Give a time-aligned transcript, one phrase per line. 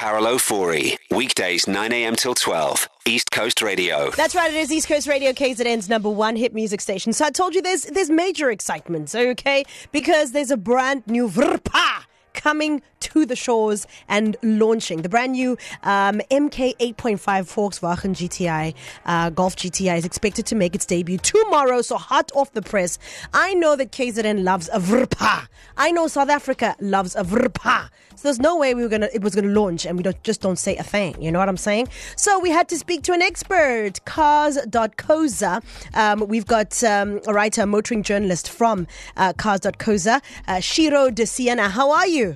[0.00, 0.96] Carol Ofori.
[1.10, 2.16] Weekdays 9 a.m.
[2.16, 2.88] till 12.
[3.04, 4.10] East Coast Radio.
[4.12, 4.50] That's right.
[4.50, 7.12] It is East Coast Radio KZN's number one hit music station.
[7.12, 9.62] So I told you there's there's major excitement, okay?
[9.92, 12.04] Because there's a brand new Vrpa
[12.34, 15.02] coming to the shores and launching.
[15.02, 18.74] The brand new um, MK 8.5 Volkswagen GTI,
[19.06, 21.82] uh, Golf GTI, is expected to make its debut tomorrow.
[21.82, 22.98] So hot off the press.
[23.32, 25.48] I know that KZN loves a Vrpa.
[25.76, 27.88] I know South Africa loves a Vrpa.
[28.20, 30.42] So there's no way we were gonna it was gonna launch and we don't just
[30.42, 31.20] don't say a thing.
[31.22, 31.88] You know what I'm saying?
[32.16, 35.62] So we had to speak to an expert, Cars.co.za.
[35.94, 38.86] Um, we've got um, a writer, a motoring journalist from
[39.16, 41.70] uh, Cars.co.za, uh, Shiro De Siena.
[41.70, 42.29] How are you?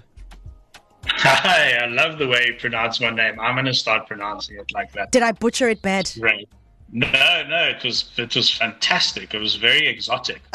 [1.08, 3.38] Hi, I love the way you pronounce my name.
[3.40, 5.12] I'm going to start pronouncing it like that.
[5.12, 6.10] Did I butcher it bad?
[6.18, 6.48] Right.
[6.96, 7.08] No,
[7.48, 9.34] no, it was it was fantastic.
[9.34, 10.40] It was very exotic.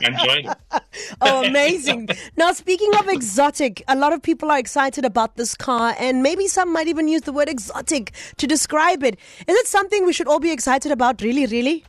[0.00, 0.82] Enjoyed it.
[1.20, 2.08] oh, amazing.
[2.38, 6.48] now, speaking of exotic, a lot of people are excited about this car, and maybe
[6.48, 9.18] some might even use the word exotic to describe it.
[9.46, 11.84] Is it something we should all be excited about, really, really?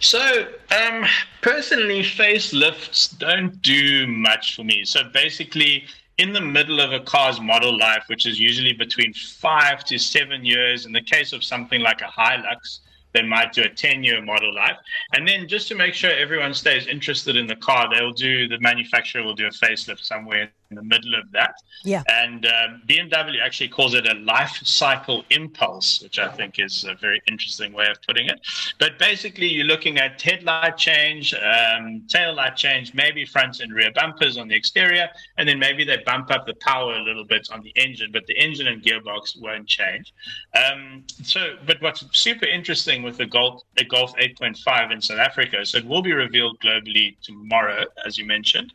[0.00, 1.04] So, um,
[1.40, 4.84] personally, facelifts don't do much for me.
[4.84, 5.84] So, basically,
[6.18, 10.44] in the middle of a car's model life, which is usually between five to seven
[10.44, 12.80] years, in the case of something like a Hilux,
[13.14, 14.76] they might do a 10 year model life.
[15.14, 18.58] And then just to make sure everyone stays interested in the car, they'll do the
[18.60, 21.54] manufacturer will do a facelift somewhere in the middle of that.
[21.84, 22.02] Yeah.
[22.08, 26.94] And um, BMW actually calls it a life cycle impulse, which I think is a
[26.94, 28.40] very interesting way of putting it.
[28.78, 33.90] But basically, you're looking at headlight change, um, tail light change, maybe front and rear
[33.94, 35.08] bumpers on the exterior,
[35.38, 38.26] and then maybe they bump up the power a little bit on the engine, but
[38.26, 40.12] the engine and gearbox won't change.
[40.54, 45.64] Um, so, but what's super interesting with the Golf, the Golf 8.5 in South Africa,
[45.64, 48.72] so it will be revealed globally tomorrow, as you mentioned,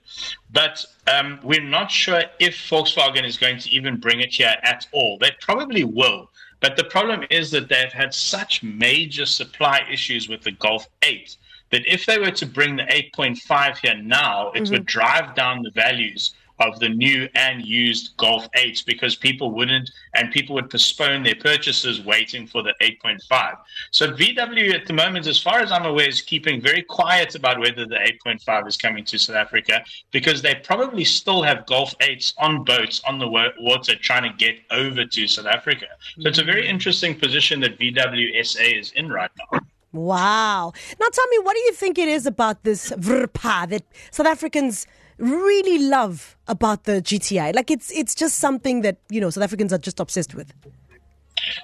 [0.52, 4.88] but um, we're not sure if Volkswagen is going to even bring it here at
[4.92, 5.18] all.
[5.18, 6.30] They probably will.
[6.60, 11.38] But the problem is that they've had such major supply issues with the Golf 8
[11.72, 14.74] that if they were to bring the 8.5 here now, it mm-hmm.
[14.74, 19.90] would drive down the values of the new and used Golf 8s because people wouldn't
[20.14, 23.58] and people would postpone their purchases waiting for the 8.5.
[23.92, 27.60] So VW at the moment, as far as I'm aware, is keeping very quiet about
[27.60, 32.34] whether the 8.5 is coming to South Africa because they probably still have Golf 8s
[32.38, 35.86] on boats on the water trying to get over to South Africa.
[36.20, 36.70] So it's a very mm.
[36.70, 39.60] interesting position that VW SA is in right now.
[39.92, 40.74] Wow.
[41.00, 44.86] Now tell me, what do you think it is about this VRPA that South Africans
[45.20, 47.54] really love about the GTI?
[47.54, 50.54] Like it's it's just something that, you know, South Africans are just obsessed with.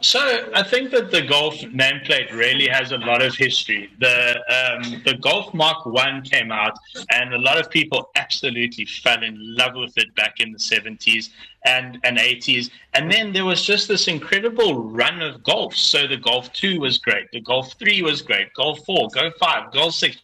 [0.01, 3.89] So I think that the Golf nameplate really has a lot of history.
[3.99, 6.77] The um, the Golf Mark One came out,
[7.11, 11.31] and a lot of people absolutely fell in love with it back in the seventies
[11.65, 12.69] and and eighties.
[12.93, 15.75] And then there was just this incredible run of Golf.
[15.75, 19.71] So the Golf Two was great, the Golf Three was great, Golf Four, Golf Five,
[19.71, 20.17] Golf Six.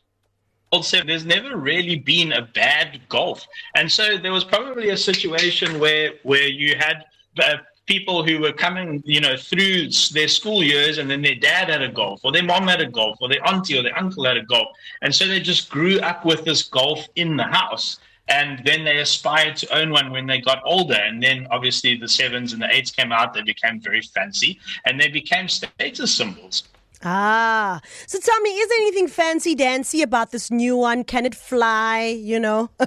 [0.72, 3.46] Also, there's never really been a bad golf,
[3.76, 7.06] and so there was probably a situation where where you had
[7.40, 11.70] uh, people who were coming, you know, through their school years, and then their dad
[11.70, 14.24] had a golf, or their mom had a golf, or their auntie or their uncle
[14.24, 14.70] had a golf,
[15.02, 18.00] and so they just grew up with this golf in the house.
[18.28, 20.96] And then they aspired to own one when they got older.
[20.96, 23.34] And then obviously the sevens and the eights came out.
[23.34, 26.64] They became very fancy and they became status symbols.
[27.04, 31.04] Ah, so tell me, is there anything fancy dancy about this new one?
[31.04, 32.06] Can it fly?
[32.06, 32.70] You know,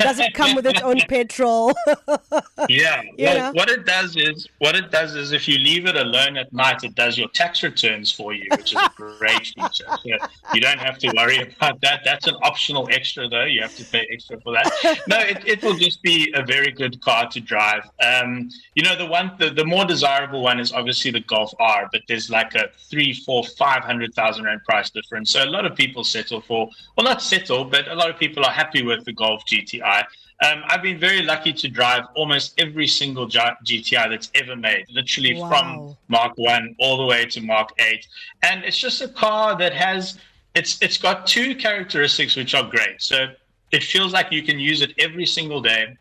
[0.00, 1.72] does it come with its own petrol?
[2.68, 6.36] yeah, well, what it does is what it does is if you leave it alone
[6.36, 9.86] at night, it does your tax returns for you, which is a great feature.
[9.88, 12.00] So you don't have to worry about that.
[12.04, 13.44] That's an optional extra, though.
[13.44, 15.00] You have to pay extra for that.
[15.06, 17.88] No, it, it will just be a very good car to drive.
[18.02, 21.88] Um, you know, the one, the, the more desirable one is obviously the Golf R,
[21.92, 25.30] but there's like a three three, four, five hundred thousand rand price difference.
[25.30, 28.44] So a lot of people settle for, well, not settle, but a lot of people
[28.44, 30.04] are happy with the Golf GTI.
[30.44, 35.40] Um, I've been very lucky to drive almost every single GTI that's ever made, literally
[35.40, 35.48] wow.
[35.48, 38.06] from Mark One all the way to Mark Eight,
[38.42, 40.18] and it's just a car that has
[40.54, 43.00] it's it's got two characteristics which are great.
[43.00, 43.26] So
[43.70, 45.96] it feels like you can use it every single day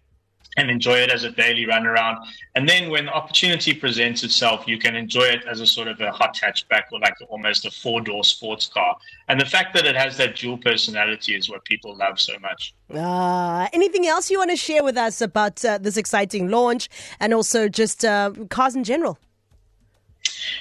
[0.57, 2.25] and enjoy it as a daily run around.
[2.55, 5.99] And then when the opportunity presents itself, you can enjoy it as a sort of
[6.01, 8.95] a hot hatchback or like almost a four door sports car.
[9.27, 12.73] And the fact that it has that dual personality is what people love so much.
[12.93, 16.89] Uh, anything else you want to share with us about uh, this exciting launch
[17.19, 19.17] and also just uh, cars in general?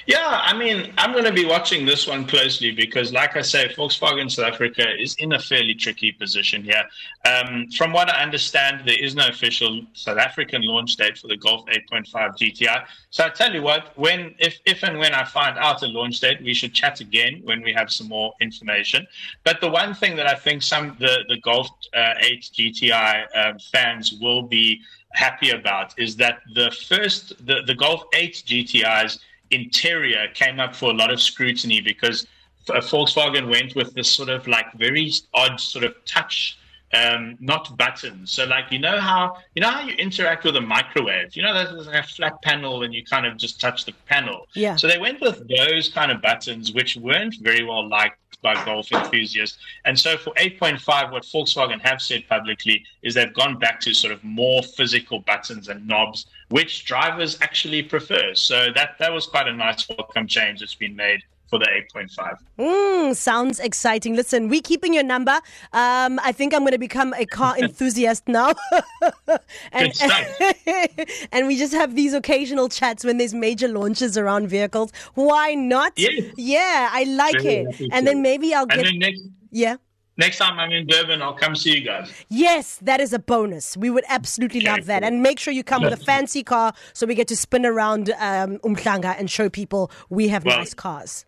[0.05, 3.67] Yeah, I mean, I'm going to be watching this one closely because, like I say,
[3.69, 6.83] Volkswagen South Africa is in a fairly tricky position here.
[7.25, 11.37] Um, from what I understand, there is no official South African launch date for the
[11.37, 12.85] Golf 8.5 GTI.
[13.09, 16.19] So I tell you what, when if if and when I find out a launch
[16.19, 19.07] date, we should chat again when we have some more information.
[19.43, 23.53] But the one thing that I think some the the Golf uh, 8 GTI uh,
[23.71, 24.81] fans will be
[25.13, 29.19] happy about is that the first the, the Golf 8 GTI's
[29.53, 32.27] interior came up for a lot of scrutiny because
[32.67, 36.57] Volkswagen went with this sort of like very odd sort of touch
[36.93, 38.31] um, not buttons.
[38.31, 41.35] So like you know how you know how you interact with a microwave.
[41.35, 44.47] You know there's like a flat panel and you kind of just touch the panel.
[44.53, 44.75] Yeah.
[44.75, 48.91] So they went with those kind of buttons, which weren't very well liked by golf
[48.91, 49.57] enthusiasts.
[49.85, 54.13] And so for 8.5, what Volkswagen have said publicly is they've gone back to sort
[54.13, 58.35] of more physical buttons and knobs, which drivers actually prefer.
[58.35, 62.37] So that that was quite a nice welcome change that's been made for the 8.5.
[62.59, 64.15] Mm, sounds exciting.
[64.15, 65.39] Listen, we're keeping your number.
[65.71, 68.53] Um, I think I'm going to become a car enthusiast now.
[69.71, 69.93] and,
[71.31, 74.91] and we just have these occasional chats when there's major launches around vehicles.
[75.13, 75.93] Why not?
[75.95, 76.25] Yes.
[76.37, 77.71] Yeah, I like Very it.
[77.71, 78.83] happy And then maybe I'll And get.
[78.85, 79.21] then next
[79.51, 79.75] Yeah.
[80.17, 82.11] next time I'm in Durban, I'll come see you guys.
[82.29, 83.77] Yes, that is a bonus.
[83.77, 85.01] We would absolutely Okay, love that.
[85.01, 85.07] cool.
[85.07, 88.09] And make sure you come with a fancy car so we get to spin around
[88.19, 91.25] um, Umhlanga and show people we have Well, nice cars.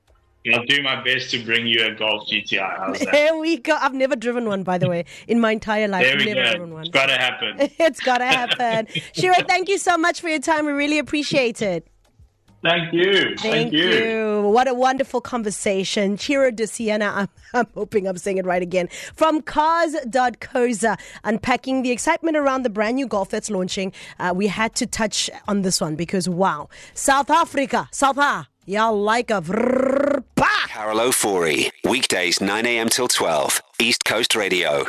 [0.54, 2.78] I'll do my best to bring you a Golf GTI.
[2.78, 3.12] How's that?
[3.12, 3.76] There we go.
[3.80, 6.06] I've never driven one, by the way, in my entire life.
[6.06, 6.52] There we never go.
[6.52, 6.82] driven one.
[6.82, 7.56] It's got to happen.
[7.60, 8.88] it's got to happen.
[9.14, 10.66] Shira, thank you so much for your time.
[10.66, 11.88] We really appreciate it.
[12.64, 13.36] Thank you.
[13.38, 14.42] Thank, you.
[14.50, 16.18] What a wonderful conversation.
[16.18, 18.90] Ciro de Siena, I'm, I'm hoping I'm saying it right again.
[19.14, 23.94] From cars.co.za, unpacking the excitement around the brand new Golf that's launching.
[24.18, 26.70] Uh, we had to touch on this one because, wow.
[26.96, 29.85] South Africa, South Africa, y'all like a vrrr!
[30.76, 32.90] Carol Ofori, weekdays 9 a.m.
[32.90, 34.86] till 12, East Coast Radio.